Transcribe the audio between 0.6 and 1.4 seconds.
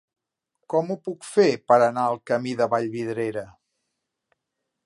Com ho puc